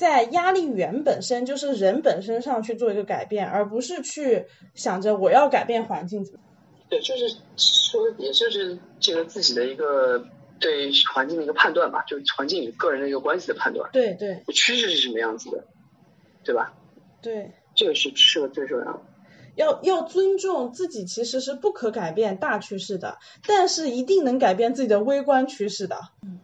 [0.00, 6.24] 在压力源本身就是人本身上去做一个改变，而不是去想着我要改变环境。
[6.88, 10.24] 对，就是说，也就是这个自己的一个
[10.58, 13.90] 对环境的一个判断吧，就是环境与个人的一个关系的判断。
[13.92, 14.42] 对对。
[14.54, 15.64] 趋势是什么样子的，
[16.44, 16.72] 对吧？
[17.20, 17.52] 对。
[17.74, 19.02] 这个是是个最重要的。
[19.54, 25.96] 要要尊重自己，其实是不可改变大趋势的，但是一定能改变自己的微观趋势的。
[26.22, 26.40] 嗯。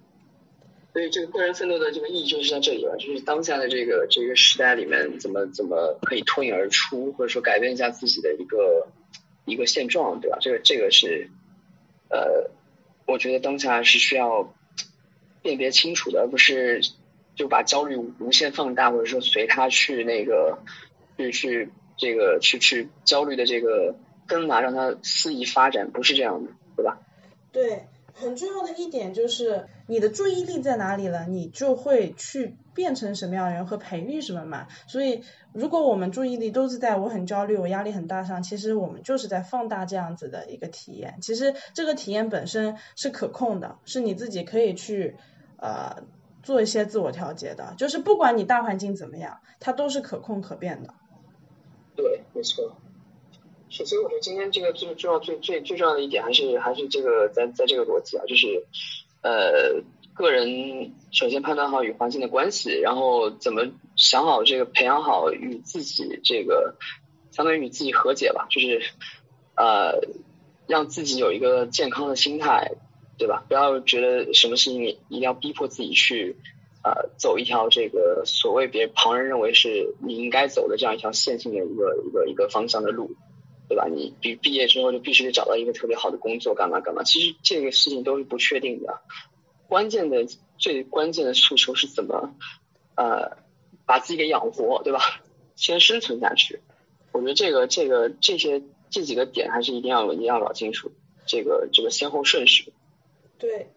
[0.96, 8.88] 所以这个个人奋斗的这个意义就是在这里了，就是当下的这个这个时代里面，怎么怎么可以脱颖而出，或者说改变一下自己的一个
[9.44, 10.38] 一个现状，对吧？
[10.40, 11.28] 这个这个是
[12.08, 12.50] 呃，
[13.06, 14.54] 我觉得当下是需要
[15.42, 16.80] 辨别清楚的，而不是
[17.34, 20.60] 就把焦虑无限放大，或者说随他去那个
[21.18, 21.68] 去去
[21.98, 23.94] 这个去去焦虑的这个
[24.26, 26.98] 根嘛，让它肆意发展，不是这样的，对吧？
[27.52, 27.82] 对。
[28.18, 34.66] 很重要的一点就是你的注意力在哪里了，你就会去变成什么样的人和培育什么嘛。
[34.86, 41.18] 所以，如果我们注意力都是在我很焦虑、我压力很大上，其实我们就是在放大这样子的一个体验。
[41.20, 45.16] 其实这个体验本身是可控的，是你自己可以去
[45.58, 46.02] 呃
[46.42, 47.74] 做一些自我调节的。
[47.76, 50.94] 就是不管你大环境怎么样，它都是可控可变的。
[51.94, 52.76] 对，没错。
[53.76, 58.64] 首先我觉得今天这个最重要、最最最重要的一点，还是还是这个在在这个逻辑啊，就是，
[59.20, 59.82] 呃，
[60.14, 66.76] 个人首先判断好与环境的关系，然后怎么想好这个培养好与自己这个，
[67.32, 68.80] 相当于与自己和解吧，就是
[69.56, 70.00] 呃，
[70.66, 72.72] 让自己有一个健康的心态，
[73.18, 73.44] 对吧？
[73.46, 76.36] 不要觉得什么事情一定要逼迫自己去
[76.82, 83.14] 呃走一条这个所谓别旁人认为是你应该走的这样一条线性的一个一个一个方向的路。
[83.68, 83.86] 对吧？
[83.86, 87.02] 你毕毕业之后就必须得找到一个特别好的工作，干嘛干嘛？
[87.02, 89.00] 其实这个事情都是不确定的。
[89.68, 90.26] 关键的
[90.58, 92.34] 最关键的诉求是怎么
[92.94, 93.38] 呃
[93.84, 95.00] 把自己给养活，对吧？
[95.56, 96.60] 先生存下去。
[97.12, 100.92] 我觉得这个这个这些这几个点还是一定要一定要搞清楚，
[101.26, 102.72] 这个这个先后顺序。
[103.38, 103.72] 对，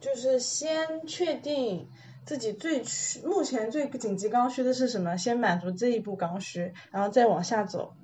[0.00, 1.88] 就是先确定
[2.24, 7.94] 自己最需目前最紧急刚需的是什么，先满足这一步刚需，然后再往下走。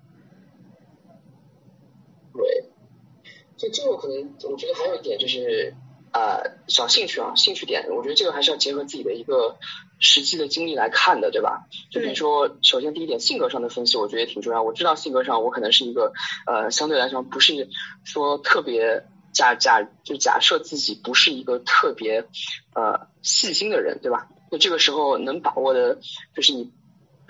[2.41, 2.65] 对，
[3.57, 5.75] 就这个可能，我觉得还有一点就是
[6.11, 9.59] 啊，找兴趣啊，兴趣点，我觉得这个还是要结合自己的一个
[9.99, 11.67] 实际的经历来看的，对吧？
[11.91, 14.63] 就比如说，首先第一点，性格上的分析，我觉得也挺重要。
[14.63, 16.13] 我知道性格上我可能是一个
[16.47, 17.69] 呃，相对来说不是
[18.05, 22.25] 说特别假假，就假设自己不是一个特别
[22.75, 24.29] 呃细心的人，对吧？
[24.51, 25.99] 那这个时候能把握的，
[26.35, 26.73] 就是你。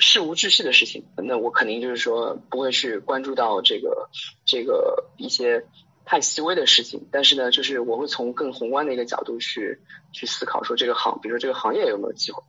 [0.01, 4.09] 事无巨细的事情，那我肯定就是说不会去关注到这个
[4.45, 5.67] 这个一些
[6.05, 9.79] 太细微的事情，但是呢，就是我会从更宏观的一个角度去
[10.13, 12.43] 去思考，说这个行，比如说这个行业有没有机会，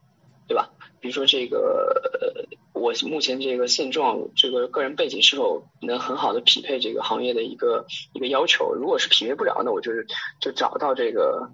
[0.47, 0.69] 对吧？
[1.01, 8.73] 比如说这个我目前这个现状，这个个人背景是否能很好的匹配这个行业的一个一个要求？
[8.73, 10.07] 如果是匹配不了，那我就是
[10.39, 11.49] 就找到这个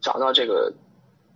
[0.00, 0.74] 找到这个。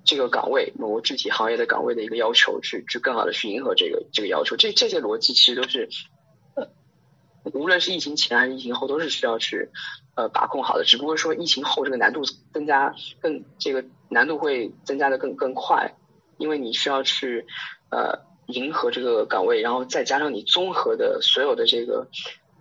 [0.08, 5.90] 这个岗位，某个具体行业的岗位的一个要求，去去更好的去迎合这个这个要求，这这些逻辑其实都是，
[6.54, 6.66] 呃，
[7.52, 9.68] 无论是疫情前还是疫情后，都是需要去
[10.16, 10.84] 呃把控好的。
[10.84, 12.22] 只不过说疫情后这个难度
[12.54, 15.94] 增加，更这个难度会增加的更更快，
[16.38, 17.44] 因为你需要去
[17.90, 22.08] 呃迎合这个岗位，然后再加上你综合的所有的这个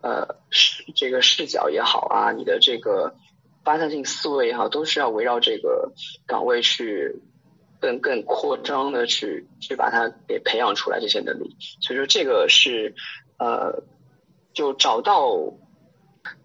[0.01, 3.15] 呃视这个视角也好啊，你的这个
[3.63, 5.93] 发散性思维也好，都是要围绕这个
[6.25, 7.21] 岗位去。
[7.79, 12.95] 更更扩张的去去把它给培养出来这些能力，所以说这个是
[13.37, 13.83] 呃
[14.53, 15.53] 就找到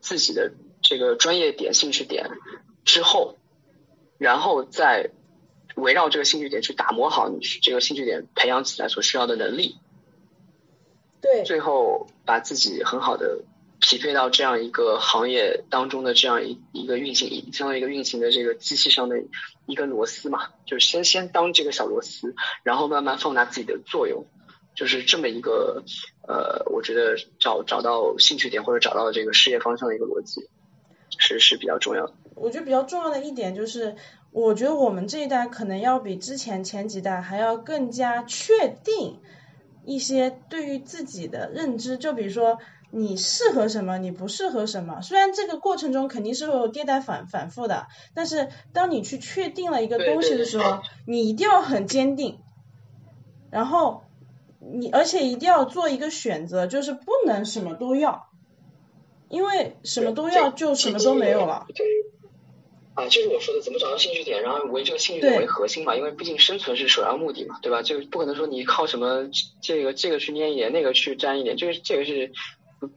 [0.01, 2.31] 自己的这个专业点、兴趣点
[2.85, 3.37] 之后，
[4.19, 5.11] 然后再
[5.77, 9.79] 围绕这个兴趣点去打磨好你这个兴趣点培养起来所需要的能力，
[11.21, 13.45] 对，最后把自己很好的。
[13.83, 19.17] 匹配到这样一个行业当中的这样一一个运行，相当于一个运行的这个机器上的
[19.67, 24.25] 一根螺丝嘛，就是先先当这个小螺丝，然后慢慢放大自己的作用，
[24.77, 25.83] 就是这么一个
[26.29, 30.49] 呃，我觉得找找到兴趣点或者找到这个事业方向的一个逻辑，
[31.19, 32.15] 是是比较重要的。
[32.37, 33.97] 我觉得比较重要的一点就是，
[34.31, 39.19] 我觉得我们这一代可能要比之前前几代还要更加确定
[39.85, 42.61] 一些对于自己的认知，就比如说。
[42.95, 43.97] 你适合什么？
[43.97, 45.01] 你不适合什么？
[45.01, 52.41] 虽然这个过程中肯定是会有迭代反反复的，但是当你去确定了一个东西的时候，你一定要很坚定，
[53.51, 54.05] 然后
[54.61, 58.29] 你而且一定要做一个选择，就是不能什么都要，
[59.31, 61.67] 因为什么都要就什么都没有了。
[62.93, 67.81] 啊，就是我说的，怎么找到兴趣点，然后为这个兴趣点为核心嘛，因为毕竟生存是首要目的嘛，对吧？
[67.81, 69.31] 就不可能说你靠什么
[69.63, 72.33] 这个这个去捏一点，那个去沾一点，这个这个是。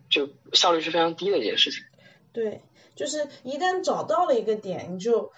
[0.10, 1.84] 就效率是非常低的一件事情。
[2.34, 2.62] 对，
[2.96, 5.32] 就是一旦找到了一个点，你就，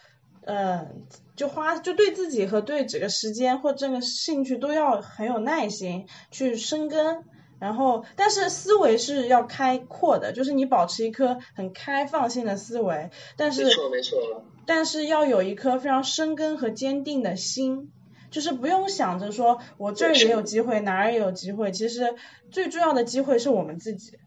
[0.46, 1.04] 嗯，
[1.36, 7.24] 就花就对自己和对这个时间或这个兴趣都要很有耐心去深耕，
[7.60, 17.92] 然后但是思维是要开阔的，就是你保持一颗很开放性的思维，但是没错没错，但是要有一颗非常深根和坚定的心，
[18.32, 22.16] 就是不用想着说我这儿也有机会，哪儿也有机会，其实
[22.50, 24.18] 最重要的机会是我们自己。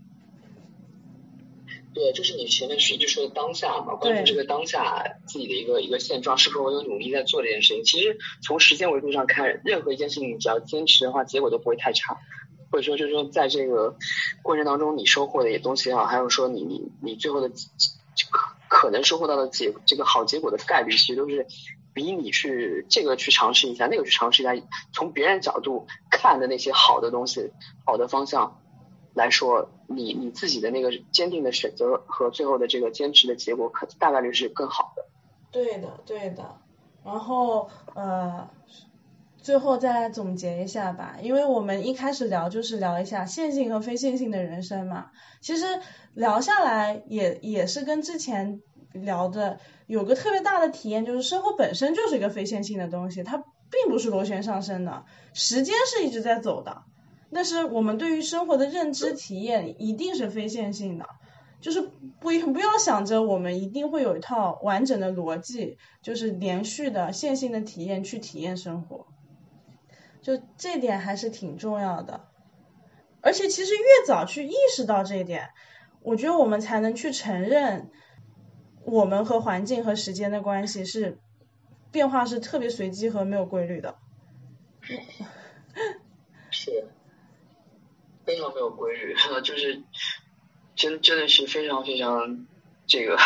[1.93, 7.85] 对，就是你前面是一直说的当下嘛，关注这个当下自己的一个一个现状，是否我有努力在做这件事情。
[7.85, 12.17] 其实从时间维度上看，任何一件事情你只要坚持的话，结果都不会太差。
[12.71, 13.97] 或者说，就是说在这个
[14.43, 17.49] 过程当中，你收获的东西也好，还有说你你你最后的
[18.31, 21.49] 可可能收获到的结这个好结果的概率，其实都是
[21.93, 24.55] 比你去这个去尝试一下，那个去尝试一下，
[24.93, 27.51] 从别人角度看的那些好的东西、
[27.85, 28.57] 好的方向。
[29.13, 35.05] 来说，你你自己的那个坚定的选择和最后的这个坚持的结果，可大概率是更好的。
[35.51, 36.59] 对的，对的。
[37.05, 38.49] 然后呃，
[39.43, 45.11] 最后再来总结一下吧，因为我们一开始聊就是聊一下线性和非线性的人生嘛。
[45.41, 45.65] 其实
[46.15, 48.61] 聊下来也也是跟之前
[48.93, 56.83] 聊的有个特别大的体验，就是生活本身就是一个非线性的东西，它并不是螺旋上升的，时间是一直在走的。
[57.33, 61.07] 但是我们对于生活的认知体验一定是非线性的，
[61.61, 69.07] 就是不不要想着我们一定会有一套完整的逻辑，就是连续的线性的体验去体验生活，
[70.23, 72.29] 就这点还是挺重要的。
[73.21, 75.51] 而且其实越早去意识到这一点，
[76.03, 77.91] 我觉得我们才能去承认，
[78.85, 81.21] 我们和环境和时间的关系是
[81.93, 83.97] 变化是特别随机和没有规律的。
[86.51, 86.85] 是。
[88.31, 89.83] 非常没有规律， 就是
[90.77, 92.47] 真真的是非常非常
[92.87, 93.19] 这个，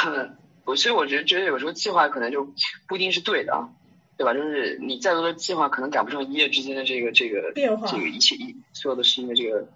[0.64, 2.48] 我所以我觉得觉得有时候计划可能就
[2.88, 3.68] 不一定是对的啊，
[4.16, 4.32] 对吧？
[4.32, 9.68] 就是你再多的计划，可能赶不上一夜之间的这个这个变化，这个一切一所有的事情的这个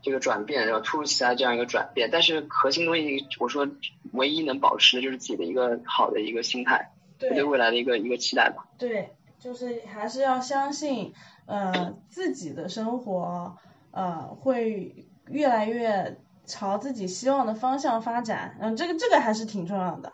[0.00, 2.08] 这个转变，然后突如其来这样一个转变。
[2.12, 3.68] 但是核心东西，我说
[4.12, 8.68] 唯一能保持的就是自己的一个好的一个心态，对未来的一个一个期待吧。
[8.78, 9.10] 对，
[9.40, 11.12] 就是还是要相信
[11.46, 13.56] 呃自己的生活。
[13.90, 20.12] 呃，会越来越朝自己希望的方向发展，嗯，这个这个还是挺重要的。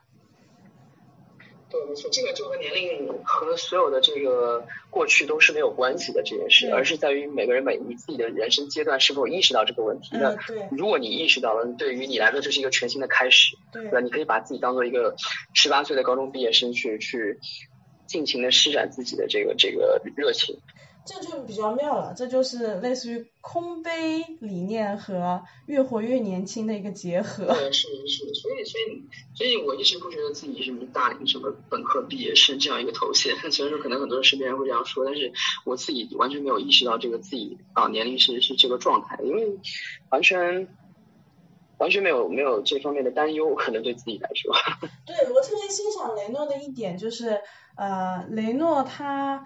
[1.68, 10.10] 对，没错，这个就和年龄和所有的这个过去都是没有关系的这件事，而是在于每个人每你自己的人生阶段是否意识到这个问题。
[10.12, 10.36] 那
[10.70, 13.98] 如果你意识到了，对于你来说这是一个全新的开始，对吧？
[13.98, 15.16] 你可以把自己当做一个
[15.52, 17.40] 十八岁的高中毕业生去去
[18.06, 20.60] 尽情的施展自己的这个这个热情。
[21.06, 27.44] 这就比较妙了，这就是类似于空杯理念和越活越年轻的一个结合。
[27.44, 29.02] 对，是是，所以所以
[29.34, 35.30] 所以我一直不觉得自己什么大龄什么本科毕业生这样一个头衔， 虽然说可能很多人身边人会这样说，但是
[35.66, 39.58] 我自己完全没有意识到这个自己啊年龄是是这个状态，因为
[40.10, 40.66] 完全
[41.76, 44.54] 完全没有没有这方面的担忧，可能对自己来说。
[45.04, 47.38] 对我特别欣赏雷诺的一点就是，
[47.76, 49.44] 呃，雷诺他。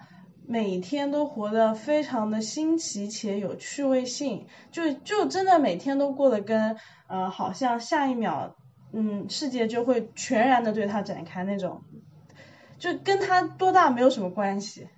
[0.51, 6.75] 每天都活得非常的新奇且有趣味性，就就真的每天都过得跟
[7.07, 8.55] 呃好像下一秒
[8.91, 11.83] 嗯世界就会全然的对他展开那种，
[12.79, 14.89] 就跟他多大没有什么关系。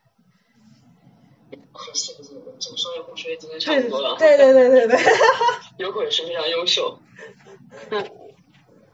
[3.59, 4.15] 差不多了。
[4.17, 4.97] 对对对对对。
[5.79, 6.97] 优酷也是非常优秀。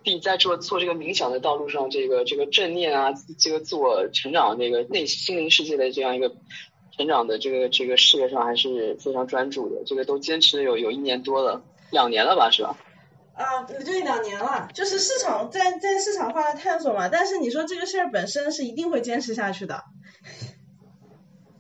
[0.08, 6.34] 自己在做做这个冥想的道路上，这个这个正念啊，这个自我成长，那个内心灵世界的这样一个
[6.96, 9.84] 成长的这个这个事业上，还是非常专注的。
[9.86, 12.78] 这个都坚持了有有一年多了，两年了吧，是吧？
[13.36, 17.10] 啊，对，两年了，就是市场在在市场化的探索嘛。
[17.10, 19.84] 但是你说这个事儿本身是一定会坚持下去的。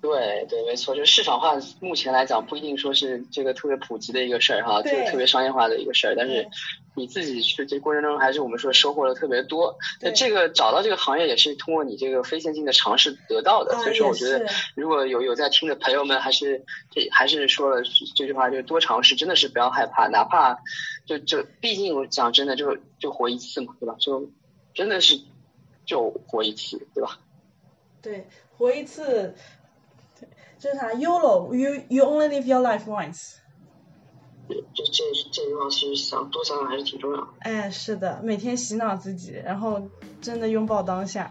[0.08, 6.16] 对对，没错，就是市场化目前来讲不一定说是这个特别普及的一个事儿哈，就特别商业化的一个事儿。
[6.16, 6.48] 但是
[6.96, 9.78] 你自己去这过程中，还是我们说收获了特别多。
[10.02, 13.78] 那这个找到这个行业也是通过你这个非线性的尝试得到的。
[13.80, 14.46] 所以说，我觉得
[14.76, 17.84] 如果有有在听的朋友们，还是这还是说了
[18.16, 20.58] 这句话，就是多尝试，真的是不要害怕，哪怕
[21.06, 23.96] 就就毕竟我讲真的，就就活一次嘛，对吧？
[24.00, 24.32] 就
[24.74, 25.20] 真的是
[25.86, 27.20] 就活一次，对吧？
[28.02, 28.28] 对，
[28.58, 29.36] 活一次。
[30.60, 33.36] 就是啥，YOLO，you you only live your life once。
[34.48, 37.28] 这这这句话其实想多想想还是挺重要的。
[37.40, 39.90] 哎，是的，每天洗脑自己，然后
[40.22, 41.30] 真的拥抱当下。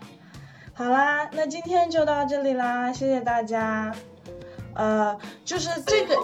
[0.74, 3.94] 好啦，那今天就到这里啦，谢谢大家。
[4.76, 6.16] 呃，就是这个，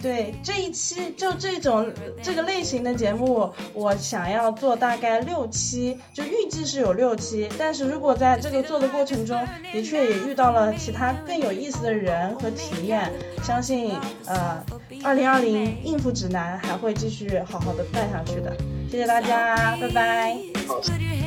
[0.00, 7.48] 对这一期就这种这个类型的节目，我想要做大概六期，就预计是有六期。
[7.58, 9.38] 但是如果在这个做的过程中，
[9.72, 13.12] 的确也遇到了其他更有意思的人和体验，
[13.42, 14.64] 相信呃，
[15.02, 18.56] 二零二零应付指南还会继续好好的办下去的。
[18.90, 21.19] 谢谢大家，拜拜。